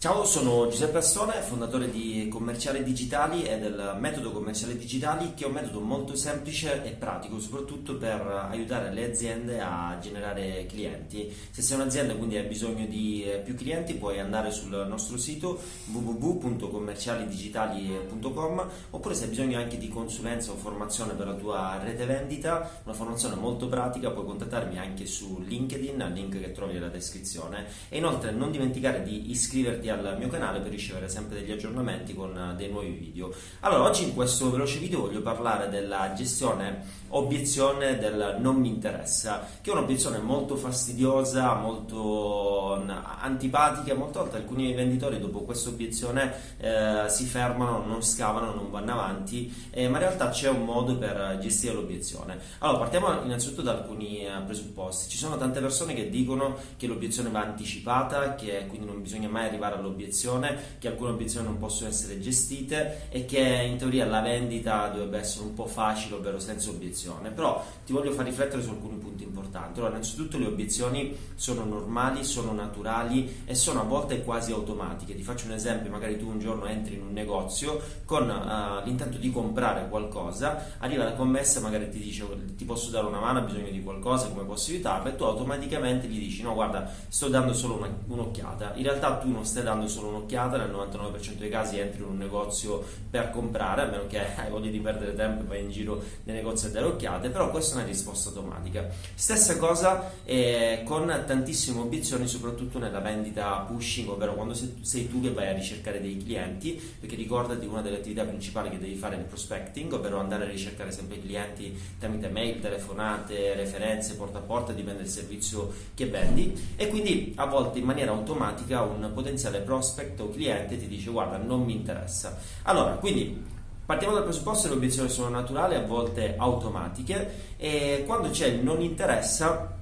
Ciao, 0.00 0.24
sono 0.24 0.66
Giuseppe 0.66 0.96
Astone, 0.96 1.42
fondatore 1.42 1.90
di 1.90 2.26
Commerciali 2.30 2.82
Digitali 2.82 3.44
e 3.44 3.58
del 3.58 3.96
metodo 3.98 4.32
Commerciali 4.32 4.78
Digitali, 4.78 5.34
che 5.34 5.44
è 5.44 5.46
un 5.46 5.52
metodo 5.52 5.80
molto 5.80 6.16
semplice 6.16 6.82
e 6.84 6.92
pratico, 6.92 7.38
soprattutto 7.38 7.98
per 7.98 8.22
aiutare 8.50 8.94
le 8.94 9.10
aziende 9.10 9.60
a 9.60 9.98
generare 10.00 10.64
clienti. 10.64 11.30
Se 11.50 11.60
sei 11.60 11.76
un'azienda 11.76 12.14
e 12.14 12.16
quindi 12.16 12.38
hai 12.38 12.46
bisogno 12.46 12.86
di 12.86 13.24
eh, 13.24 13.40
più 13.40 13.54
clienti, 13.54 13.92
puoi 13.92 14.20
andare 14.20 14.50
sul 14.52 14.86
nostro 14.88 15.18
sito 15.18 15.60
www.commercialidigitali.com 15.92 18.68
oppure 18.88 19.14
se 19.14 19.24
hai 19.24 19.28
bisogno 19.28 19.58
anche 19.58 19.76
di 19.76 19.90
consulenza 19.90 20.52
o 20.52 20.56
formazione 20.56 21.12
per 21.12 21.26
la 21.26 21.34
tua 21.34 21.78
rete 21.84 22.06
vendita, 22.06 22.80
una 22.84 22.94
formazione 22.94 23.34
molto 23.34 23.68
pratica, 23.68 24.12
puoi 24.12 24.24
contattarmi 24.24 24.78
anche 24.78 25.04
su 25.04 25.44
LinkedIn, 25.46 26.10
link 26.14 26.40
che 26.40 26.52
trovi 26.52 26.72
nella 26.72 26.88
descrizione. 26.88 27.66
E 27.90 27.98
inoltre 27.98 28.30
non 28.30 28.50
dimenticare 28.50 29.02
di 29.02 29.30
iscriverti 29.30 29.88
al 29.90 30.16
mio 30.18 30.28
canale 30.28 30.60
per 30.60 30.70
ricevere 30.70 31.08
sempre 31.08 31.40
degli 31.40 31.50
aggiornamenti 31.50 32.14
con 32.14 32.36
eh, 32.36 32.54
dei 32.56 32.70
nuovi 32.70 32.90
video. 32.90 33.32
Allora, 33.60 33.84
oggi 33.84 34.04
in 34.04 34.14
questo 34.14 34.50
veloce 34.50 34.78
video 34.78 35.00
voglio 35.00 35.22
parlare 35.22 35.68
della 35.68 36.12
gestione 36.14 36.98
obiezione 37.10 37.98
del 37.98 38.36
non 38.38 38.56
mi 38.56 38.68
interessa, 38.68 39.46
che 39.60 39.70
è 39.70 39.72
un'obiezione 39.72 40.18
molto 40.18 40.56
fastidiosa, 40.56 41.54
molto 41.54 42.74
antipatica, 43.20 43.94
molte 43.94 44.18
volte 44.18 44.36
alcuni 44.36 44.72
venditori 44.74 45.18
dopo 45.18 45.40
questa 45.40 45.70
obiezione 45.70 46.32
eh, 46.58 47.06
si 47.08 47.24
fermano, 47.24 47.84
non 47.84 48.02
scavano, 48.02 48.54
non 48.54 48.70
vanno 48.70 48.92
avanti, 48.92 49.52
eh, 49.70 49.88
ma 49.88 49.98
in 49.98 50.04
realtà 50.04 50.30
c'è 50.30 50.48
un 50.48 50.64
modo 50.64 50.96
per 50.96 51.38
gestire 51.40 51.74
l'obiezione. 51.74 52.38
Allora, 52.58 52.78
partiamo 52.78 53.22
innanzitutto 53.22 53.62
da 53.62 53.72
alcuni 53.72 54.24
eh, 54.24 54.30
presupposti. 54.46 55.08
Ci 55.10 55.16
sono 55.16 55.36
tante 55.36 55.60
persone 55.60 55.94
che 55.94 56.08
dicono 56.10 56.56
che 56.76 56.86
l'obiezione 56.86 57.30
va 57.30 57.40
anticipata, 57.40 58.34
che 58.34 58.66
quindi 58.68 58.86
non 58.86 59.02
bisogna 59.02 59.28
mai 59.28 59.46
arrivare 59.46 59.79
all'obiezione, 59.80 60.76
che 60.78 60.88
alcune 60.88 61.10
obiezioni 61.10 61.46
non 61.46 61.58
possono 61.58 61.88
essere 61.90 62.20
gestite 62.20 63.08
e 63.10 63.24
che 63.24 63.40
in 63.40 63.76
teoria 63.76 64.06
la 64.06 64.20
vendita 64.20 64.88
dovrebbe 64.88 65.18
essere 65.18 65.44
un 65.44 65.54
po' 65.54 65.66
facile, 65.66 66.14
ovvero 66.14 66.38
senza 66.38 66.70
obiezione. 66.70 67.30
Però 67.30 67.64
ti 67.84 67.92
voglio 67.92 68.12
far 68.12 68.24
riflettere 68.24 68.62
su 68.62 68.70
alcuni 68.70 68.96
punti 68.96 69.24
importanti. 69.24 69.78
Allora, 69.78 69.94
innanzitutto 69.94 70.38
le 70.38 70.46
obiezioni 70.46 71.16
sono 71.34 71.64
normali, 71.64 72.24
sono 72.24 72.52
naturali 72.52 73.42
e 73.44 73.54
sono 73.54 73.80
a 73.80 73.84
volte 73.84 74.22
quasi 74.22 74.52
automatiche. 74.52 75.14
Ti 75.14 75.22
faccio 75.22 75.46
un 75.46 75.52
esempio, 75.52 75.90
magari 75.90 76.18
tu 76.18 76.28
un 76.28 76.38
giorno 76.38 76.66
entri 76.66 76.94
in 76.94 77.02
un 77.02 77.12
negozio 77.12 77.80
con 78.04 78.28
uh, 78.28 78.84
l'intento 78.84 79.18
di 79.18 79.30
comprare 79.30 79.88
qualcosa, 79.88 80.76
arriva 80.78 81.04
la 81.04 81.14
commessa, 81.14 81.60
magari 81.60 81.90
ti 81.90 81.98
dice 81.98 82.24
ti 82.56 82.64
posso 82.64 82.90
dare 82.90 83.06
una 83.06 83.20
mano, 83.20 83.40
hai 83.40 83.44
bisogno 83.44 83.70
di 83.70 83.82
qualcosa, 83.82 84.28
come 84.28 84.44
posso 84.44 84.70
aiutarla 84.70 85.10
e 85.10 85.16
tu 85.16 85.24
automaticamente 85.24 86.06
gli 86.06 86.18
dici 86.18 86.42
no 86.42 86.54
guarda 86.54 86.90
sto 87.08 87.28
dando 87.28 87.52
solo 87.52 87.76
una, 87.76 87.88
un'occhiata. 88.06 88.74
In 88.74 88.82
realtà 88.82 89.16
tu 89.16 89.30
non 89.30 89.44
stai 89.44 89.62
dando 89.62 89.69
solo 89.88 90.08
un'occhiata, 90.08 90.56
nel 90.56 90.70
99% 90.70 91.34
dei 91.38 91.50
casi 91.50 91.78
entri 91.78 92.02
in 92.02 92.08
un 92.08 92.18
negozio 92.18 92.84
per 93.10 93.30
comprare, 93.30 93.82
a 93.82 93.86
meno 93.86 94.06
che 94.06 94.18
hai 94.36 94.50
voglia 94.50 94.70
di 94.70 94.78
perdere 94.78 95.14
tempo 95.14 95.42
e 95.42 95.46
vai 95.46 95.62
in 95.62 95.70
giro 95.70 96.02
nei 96.24 96.36
negozi 96.36 96.66
a 96.66 96.70
dare 96.70 96.86
occhiate, 96.86 97.30
però 97.30 97.50
questa 97.50 97.74
è 97.74 97.78
una 97.78 97.86
risposta 97.86 98.28
automatica. 98.30 98.88
Stessa 99.14 99.56
cosa 99.56 100.12
eh, 100.24 100.82
con 100.84 101.06
tantissime 101.26 101.80
obiezioni, 101.80 102.26
soprattutto 102.26 102.78
nella 102.78 103.00
vendita 103.00 103.64
pushing, 103.66 104.08
ovvero 104.08 104.34
quando 104.34 104.54
sei 104.54 105.08
tu 105.08 105.20
che 105.20 105.32
vai 105.32 105.48
a 105.48 105.52
ricercare 105.52 106.00
dei 106.00 106.16
clienti, 106.16 106.80
perché 106.98 107.16
ricordati 107.16 107.66
una 107.66 107.82
delle 107.82 107.96
attività 107.96 108.24
principali 108.24 108.70
che 108.70 108.78
devi 108.78 108.94
fare 108.94 109.16
è 109.16 109.18
il 109.18 109.24
prospecting, 109.24 109.92
ovvero 109.92 110.18
andare 110.18 110.44
a 110.44 110.48
ricercare 110.48 110.92
sempre 110.92 111.16
i 111.16 111.20
clienti 111.20 111.78
tramite 111.98 112.28
mail, 112.28 112.60
telefonate, 112.60 113.54
referenze, 113.54 114.16
porta 114.16 114.38
a 114.38 114.42
porta, 114.42 114.72
dipende 114.72 115.02
dal 115.02 115.08
servizio 115.10 115.72
che 115.94 116.06
vendi 116.06 116.74
e 116.76 116.88
quindi 116.88 117.32
a 117.36 117.46
volte 117.46 117.78
in 117.78 117.84
maniera 117.84 118.12
automatica 118.12 118.82
un 118.82 119.10
potenziale 119.12 119.59
prospect 119.60 120.20
o 120.20 120.30
cliente 120.30 120.78
ti 120.78 120.86
dice 120.86 121.10
guarda 121.10 121.36
non 121.36 121.62
mi 121.62 121.74
interessa. 121.74 122.38
Allora, 122.62 122.92
quindi 122.92 123.48
Partiamo 123.90 124.14
dal 124.14 124.22
presupposto 124.22 124.68
che 124.68 124.74
le 124.74 124.76
obiezioni 124.76 125.08
sono 125.08 125.30
naturali, 125.30 125.74
a 125.74 125.84
volte 125.84 126.36
automatiche, 126.36 127.56
e 127.56 128.04
quando 128.06 128.30
c'è 128.30 128.46
il 128.46 128.62
non 128.62 128.80
interessa, 128.82 129.76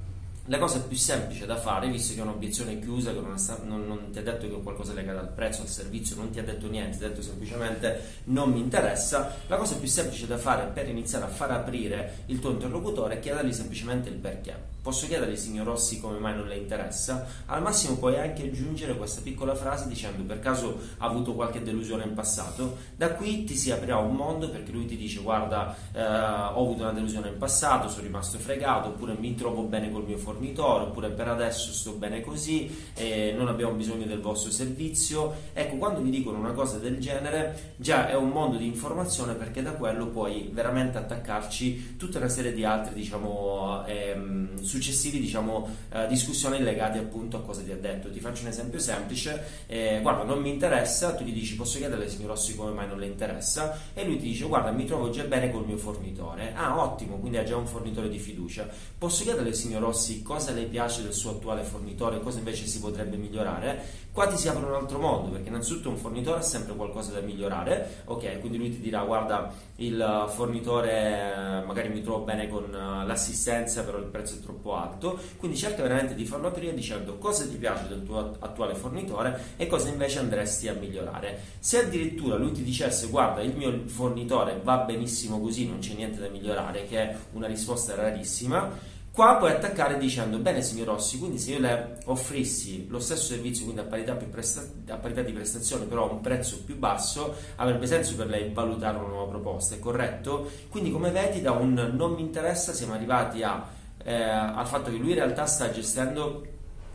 la 0.47 0.59
cosa 0.59 0.81
più 0.81 0.97
semplice 0.97 1.45
da 1.45 1.57
fare, 1.57 1.91
visto 1.91 2.15
che 2.15 2.21
è 2.21 2.23
un'obiezione 2.23 2.79
chiusa, 2.81 3.13
che 3.13 3.21
non, 3.21 3.37
sta, 3.37 3.61
non, 3.65 3.87
non, 3.87 4.11
ti 4.11 4.19
ha 4.19 4.23
detto 4.23 4.49
che 4.49 4.57
è 4.57 4.63
qualcosa 4.63 4.95
legato 4.95 5.19
al 5.19 5.29
prezzo, 5.29 5.61
al 5.61 5.69
servizio, 5.69 6.17
non 6.17 6.31
ti 6.31 6.39
ha 6.39 6.43
detto 6.43 6.69
niente, 6.69 6.97
ti 6.97 7.05
ha 7.05 7.09
detto 7.09 7.21
semplicemente 7.21 8.21
non 8.25 8.51
mi 8.51 8.61
interessa, 8.61 9.35
la 9.47 9.57
cosa 9.57 9.77
più 9.77 9.89
semplice 9.89 10.27
da 10.27 10.39
fare 10.39 10.71
per 10.73 10.89
iniziare 10.89 11.27
a 11.27 11.29
far 11.29 11.51
aprire 11.51 12.21
il 12.27 12.39
tuo 12.39 12.53
interlocutore 12.53 13.17
è 13.17 13.21
chiedergli 13.21 13.53
semplicemente 13.53 14.09
il 14.09 14.17
perché. 14.17 14.77
Posso 14.81 15.07
chiedergli, 15.07 15.37
signor 15.37 15.67
Rossi, 15.67 16.01
come 16.01 16.19
mai 16.19 16.37
non 16.37 16.47
le 16.47 16.57
interessa? 16.57 17.27
Al 17.47 17.61
massimo 17.61 17.97
puoi 17.97 18.19
anche 18.19 18.45
aggiungere 18.45 18.97
questa 18.97 19.21
piccola 19.21 19.55
frase 19.55 19.89
dicendo 19.89 20.23
per 20.23 20.39
caso 20.39 20.79
ha 20.99 21.07
avuto 21.07 21.35
qualche 21.35 21.63
delusione 21.63 22.05
in 22.05 22.15
passato. 22.15 22.77
Da 22.97 23.13
qui 23.13 23.45
ti 23.45 23.57
si 23.57 23.71
aprirà 23.71 23.99
un 23.99 24.15
mondo 24.15 24.49
perché 24.49 24.71
lui 24.71 24.87
ti 24.87 24.97
dice 24.97 25.21
guarda 25.21 25.77
eh, 25.93 26.01
ho 26.01 26.63
avuto 26.63 26.83
una 26.83 26.93
delusione 26.93 27.29
in 27.29 27.39
passato, 27.39 27.89
sono 27.89 28.03
rimasto 28.03 28.39
fregato, 28.39 28.89
oppure 28.89 29.15
mi 29.19 29.35
trovo 29.35 29.63
bene 29.63 29.91
col 29.91 30.05
mio 30.05 30.17
fornitore, 30.17 30.85
oppure 30.85 31.11
per 31.11 31.29
adesso 31.29 31.73
sto 31.73 31.93
bene 31.93 32.21
così, 32.21 32.93
eh, 32.95 33.35
non 33.37 33.49
abbiamo 33.49 33.73
bisogno 33.73 34.07
del 34.07 34.21
vostro 34.21 34.51
servizio. 34.51 35.35
Ecco, 35.53 35.77
quando 35.77 36.01
mi 36.01 36.11
dicono 36.11 36.39
una 36.39 36.53
cosa 36.53 36.79
del 36.79 36.99
genere 36.99 37.75
già 37.77 38.09
è 38.09 38.15
un 38.15 38.31
mondo 38.31 38.57
di 38.57 38.67
informazione 38.67 39.35
perché 39.35 39.61
da 39.61 39.73
quello 39.73 40.07
puoi 40.07 40.49
veramente 40.53 40.99
attaccarci 40.99 41.97
tutta 41.97 42.19
una 42.19 42.29
serie 42.29 42.53
di 42.53 42.65
altri 42.65 42.95
diciamo 42.95 43.85
ehm, 43.87 44.63
successivi 44.69 45.19
diciamo, 45.19 45.69
eh, 45.91 46.07
discussioni 46.07 46.61
legate 46.61 46.99
appunto 46.99 47.39
a 47.39 47.41
cosa 47.41 47.63
ti 47.63 47.73
ha 47.73 47.77
detto. 47.77 48.11
Ti 48.11 48.21
faccio 48.21 48.43
un 48.43 48.49
esempio 48.49 48.79
semplice, 48.79 49.65
eh, 49.67 49.99
guarda 50.03 50.23
non 50.23 50.41
mi 50.41 50.51
interessa, 50.51 51.15
tu 51.15 51.25
gli 51.25 51.33
dici 51.33 51.57
posso 51.57 51.79
chiederle 51.79 52.09
signor 52.09 52.31
Rossi 52.31 52.55
come 52.55 52.71
mai 52.73 52.87
non 52.87 52.99
le 52.99 53.07
interessa 53.07 53.77
e 53.95 54.05
lui 54.05 54.19
ti 54.19 54.27
dice 54.27 54.45
guarda 54.47 54.71
mi 54.71 54.85
trovo 54.85 55.11
già 55.11 55.25
bene 55.25 55.51
col 55.51 55.67
mio 55.67 55.77
fornitore. 55.77 56.53
Ah 56.55 56.81
ottimo, 56.81 57.17
quindi 57.17 57.39
ha 57.39 57.45
già 57.45 57.57
un 57.57 57.67
fornitore 57.67 58.09
di 58.09 58.19
fiducia. 58.19 58.69
Posso 58.97 59.25
chiederle 59.25 59.53
signor 59.53 59.83
Rossi 59.83 60.23
cosa 60.23 60.53
le 60.53 60.65
piace 60.65 61.03
del 61.03 61.15
suo 61.15 61.31
attuale 61.33 61.63
fornitore, 61.63 62.21
cosa 62.21 62.39
invece 62.39 62.67
si 62.67 62.79
potrebbe 62.79 63.17
migliorare? 63.17 64.07
Qua 64.13 64.27
ti 64.27 64.37
si 64.37 64.49
apre 64.49 64.67
un 64.67 64.75
altro 64.75 64.99
mondo 64.99 65.31
perché 65.31 65.49
innanzitutto 65.49 65.89
un 65.89 65.97
fornitore 65.97 66.41
ha 66.41 66.43
sempre 66.43 66.75
qualcosa 66.75 67.13
da 67.13 67.21
migliorare, 67.21 68.03
ok? 68.07 68.41
Quindi 68.41 68.59
lui 68.59 68.71
ti 68.71 68.81
dirà 68.81 69.03
guarda 69.05 69.53
il 69.77 70.27
fornitore 70.29 71.63
magari 71.65 71.89
mi 71.89 72.03
trovo 72.03 72.25
bene 72.25 72.49
con 72.49 72.65
eh, 72.65 73.07
l'assistenza 73.07 73.85
però 73.85 73.99
il 73.99 74.07
prezzo 74.07 74.35
è 74.35 74.41
troppo 74.41 74.58
alto, 74.67 75.19
quindi 75.37 75.57
cerca 75.57 75.83
veramente 75.83 76.15
di 76.15 76.25
farlo 76.25 76.49
aprire 76.49 76.75
dicendo 76.75 77.19
cosa 77.19 77.47
ti 77.47 77.57
piace 77.57 77.89
del 77.89 78.05
tuo 78.05 78.37
attuale 78.39 78.75
fornitore 78.75 79.55
e 79.57 79.67
cosa 79.67 79.89
invece 79.89 80.19
andresti 80.19 80.69
a 80.69 80.75
migliorare. 80.75 81.41
Se 81.59 81.79
addirittura 81.79 82.37
lui 82.37 82.53
ti 82.53 82.63
dicesse 82.63 83.09
guarda 83.09 83.41
il 83.41 83.57
mio 83.57 83.83
fornitore 83.87 84.61
va 84.63 84.79
benissimo 84.79 85.41
così, 85.41 85.67
non 85.69 85.79
c'è 85.79 85.95
niente 85.95 86.21
da 86.21 86.29
migliorare, 86.29 86.85
che 86.87 86.99
è 86.99 87.17
una 87.33 87.47
risposta 87.47 87.95
rarissima, 87.95 88.97
Qua 89.19 89.35
puoi 89.35 89.51
attaccare 89.51 89.99
dicendo, 89.99 90.39
bene 90.39 90.63
signor 90.63 90.87
Rossi, 90.87 91.19
quindi 91.19 91.41
se 91.41 91.51
io 91.51 91.59
le 91.59 91.99
offrissi 92.05 92.87
lo 92.87 93.01
stesso 93.01 93.33
servizio, 93.33 93.65
quindi 93.65 93.81
a 93.81 93.85
parità, 93.85 94.15
presta- 94.15 94.65
a 94.91 94.97
parità, 94.97 95.23
di 95.23 95.33
prestazione, 95.33 95.87
però 95.87 96.09
a 96.09 96.13
un 96.13 96.21
prezzo 96.21 96.63
più 96.63 96.79
basso, 96.79 97.35
avrebbe 97.57 97.89
senso 97.89 98.15
per 98.15 98.29
lei 98.29 98.53
valutare 98.53 98.97
una 98.97 99.09
nuova 99.09 99.29
proposta, 99.29 99.75
è 99.75 99.81
corretto? 99.81 100.49
Quindi 100.69 100.93
come 100.93 101.11
vedi 101.11 101.41
da 101.41 101.51
un 101.51 101.95
non 101.97 102.13
mi 102.13 102.21
interessa 102.21 102.73
siamo 102.73 102.93
arrivati 102.93 103.43
a, 103.43 103.67
eh, 104.09 104.23
al 104.23 104.67
fatto 104.67 104.91
che 104.91 104.97
lui 104.97 105.11
in 105.11 105.17
realtà 105.17 105.45
sta 105.45 105.71
gestendo 105.71 106.43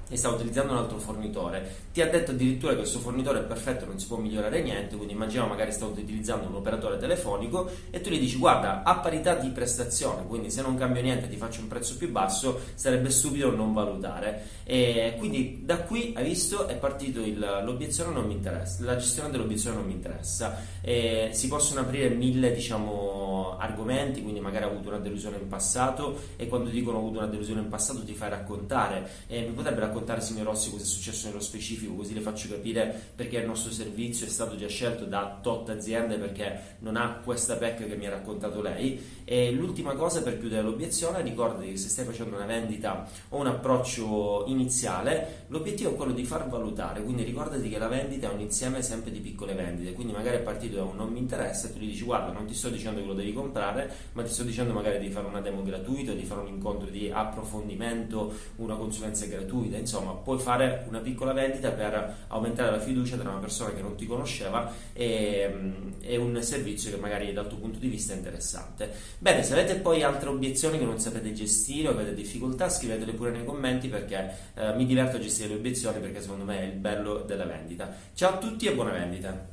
e 0.10 0.18
sta 0.18 0.30
utilizzando 0.30 0.74
un 0.74 0.80
altro 0.80 0.98
fornitore, 0.98 1.76
ti 1.94 2.02
ha 2.02 2.10
detto 2.10 2.32
addirittura 2.32 2.74
che 2.74 2.80
questo 2.80 3.00
fornitore 3.00 3.40
è 3.40 3.44
perfetto, 3.44 3.86
non 3.86 4.00
si 4.00 4.08
può 4.08 4.18
migliorare 4.18 4.62
niente, 4.62 4.96
quindi 4.96 5.14
immaginiamo 5.14 5.50
magari 5.50 5.72
sta 5.72 5.86
utilizzando 5.86 6.48
un 6.48 6.56
operatore 6.56 6.98
telefonico 6.98 7.70
e 7.90 8.02
tu 8.02 8.10
gli 8.10 8.20
dici 8.20 8.38
guarda, 8.38 8.84
a 8.84 8.96
parità 8.96 9.36
di 9.36 9.50
prestazione, 9.50 10.26
quindi 10.28 10.50
se 10.50 10.62
non 10.62 10.76
cambio 10.76 11.02
niente 11.02 11.30
ti 11.30 11.38
faccio 11.38 11.62
un 11.62 11.68
prezzo 11.68 11.98
più 11.98 12.12
basso, 12.12 12.60
sarebbe 12.76 13.10
stupido 13.10 13.56
non 13.56 13.74
valutare. 13.74 14.62
E 14.64 15.16
quindi 15.18 15.62
da 15.64 15.80
qui, 15.80 16.14
hai 16.16 16.24
visto, 16.24 16.68
è 16.68 16.76
partito 16.76 17.22
il, 17.22 17.40
l'obiezione 17.64 18.14
non 18.14 18.26
mi 18.26 18.34
interessa, 18.34 18.84
la 18.84 18.96
gestione 18.96 19.30
dell'obiezione 19.30 19.78
non 19.78 19.86
mi 19.86 19.94
interessa. 19.94 20.58
E 20.82 21.30
si 21.34 21.48
possono 21.48 21.82
aprire 21.82 22.10
mille, 22.10 22.54
diciamo, 22.54 23.58
argomenti, 23.58 24.22
quindi 24.22 24.40
magari 24.40 24.66
ha 24.66 24.68
avuto 24.68 24.90
una 24.90 25.00
delusione 25.00 25.38
in 25.38 25.48
passato 25.48 26.20
e 26.36 26.48
quando 26.48 26.70
dicono 26.70 26.98
ho 26.98 27.00
avuto 27.02 27.20
una 27.20 27.28
delusione 27.28 27.62
in 27.62 27.70
passato 27.70 28.04
ti 28.04 28.14
fai 28.14 28.30
raccontare. 28.30 29.10
E 29.28 29.42
mi 29.42 29.52
potrebbe 29.54 29.82
raccontare, 29.94 30.22
signor 30.22 30.48
Rossi, 30.48 30.72
cosa 30.72 30.84
è 30.84 30.86
successo 30.86 31.28
nello 31.28 31.40
specifico, 31.40 31.94
così 31.94 32.16
le 32.16 32.22
faccio 32.22 32.50
capire 32.50 33.12
perché 33.16 33.38
il 33.38 33.45
nostro 33.45 33.72
servizio 33.72 34.25
è 34.25 34.30
stato 34.30 34.56
già 34.56 34.68
scelto 34.68 35.06
da 35.06 35.38
tot 35.42 35.69
aziende 35.69 36.18
perché 36.18 36.78
non 36.80 36.98
ha 36.98 37.22
questa 37.24 37.56
PEC 37.56 37.88
che 37.88 37.95
mi 37.95 38.07
ha 38.07 38.10
raccontato 38.10 38.62
lei. 38.62 39.22
E 39.25 39.51
l'ultima 39.51 39.94
cosa 39.94 40.22
per 40.22 40.40
chiudere 40.40 40.63
l'obiezione, 40.63 41.22
ricordati 41.22 41.69
che 41.69 41.78
se 41.78 41.88
stai 41.88 42.06
facendo 42.06 42.36
una 42.36 42.45
vendita 42.45 43.07
o 43.30 43.38
un 43.38 43.48
approccio 43.48 44.45
iniziale, 44.48 45.45
l'obiettivo 45.48 45.92
è 45.92 45.95
quello 45.95 46.12
di 46.12 46.25
far 46.25 46.50
valutare, 46.50 47.04
quindi 47.04 47.24
ricordati 47.24 47.69
che 47.69 47.78
la 47.78 47.88
vendita 47.88 48.30
è 48.30 48.34
un 48.34 48.42
insieme 48.42 48.81
sempre 48.81 49.12
di 49.12 49.19
piccole 49.19 49.54
vendite, 49.54 49.94
quindi 49.94 50.12
magari 50.12 50.38
è 50.38 50.42
partito 50.42 50.75
da 50.75 50.84
un 50.84 50.95
non 50.95 51.12
mi 51.12 51.19
interessa 51.19 51.68
e 51.68 51.74
tu 51.74 51.80
gli 51.80 51.88
dici 51.88 52.04
guarda 52.04 52.31
non 52.31 52.45
ti 52.45 52.54
sto 52.54 52.69
dicendo 52.69 53.00
che 53.00 53.06
lo 53.06 53.13
devi 53.13 53.34
comprare, 53.34 53.92
ma 54.13 54.24
ti 54.24 54.31
sto 54.31 54.44
dicendo 54.44 54.74
magari 54.74 55.00
di 55.00 55.10
fare 55.10 55.28
una 55.28 55.42
demo 55.42 55.62
gratuita, 55.63 56.12
di 56.13 56.24
fare 56.24 56.42
un 56.42 56.48
incontro 56.48 56.90
di 56.90 57.10
approfondimento, 57.12 58.34
una 58.57 58.75
consulenza 58.75 59.25
gratuita, 59.25 59.78
insomma 59.83 60.12
puoi 60.13 60.39
fare 60.39 60.85
una 60.88 61.00
piccola 61.00 61.33
vendita 61.33 61.69
per 61.71 62.25
aumentare 62.27 62.71
la 62.71 62.80
fiducia 62.80 63.18
tra 63.18 63.30
una 63.30 63.39
persona 63.39 63.71
che 63.74 63.81
non 63.81 63.95
ti 63.95 64.06
conosceva 64.06 64.71
e, 64.94 65.97
e 66.01 66.18
un 66.18 66.41
servizio 66.41 66.91
che 66.91 66.97
magari 66.97 67.31
dal 67.31 67.47
tuo 67.47 67.57
punto 67.57 67.80
di 67.80 67.88
vista 67.88 68.13
è 68.13 68.15
interessante. 68.15 68.91
Bene, 69.19 69.44
se 69.44 69.53
avete 69.53 69.75
poi 69.75 70.01
altre 70.01 70.30
obiezioni 70.30 70.77
che 70.80 70.85
non 70.85 71.00
sapete 71.00 71.33
gestire 71.33 71.89
o 71.89 71.91
avete 71.91 72.13
difficoltà, 72.13 72.69
scrivetele 72.69 73.13
pure 73.13 73.31
nei 73.31 73.45
commenti 73.45 73.88
perché 73.88 74.35
eh, 74.56 74.74
mi 74.74 74.85
diverto 74.85 75.18
a 75.18 75.19
gestire 75.19 75.50
le 75.50 75.56
obiezioni 75.56 76.00
perché 76.00 76.21
secondo 76.21 76.45
me 76.45 76.59
è 76.59 76.63
il 76.63 76.74
bello 76.74 77.19
della 77.19 77.45
vendita. 77.45 77.94
Ciao 78.13 78.33
a 78.33 78.38
tutti 78.38 78.65
e 78.65 78.74
buona 78.74 78.91
vendita! 78.91 79.53